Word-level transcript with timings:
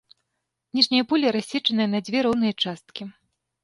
Ніжняе 0.77 1.03
поле 1.13 1.27
рассечанае 1.37 1.89
на 1.95 2.05
дзве 2.11 2.17
роўныя 2.31 2.53
часткі. 2.63 3.03